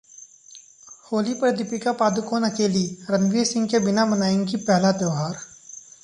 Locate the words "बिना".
3.79-4.05